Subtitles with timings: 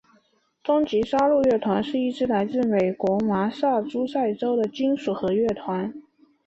[0.63, 5.93] 终极杀戮乐团是一支来自美国麻萨诸塞州的金属核乐团。